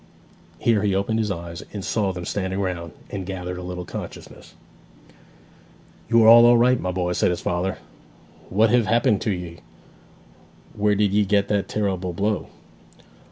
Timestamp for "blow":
12.13-12.47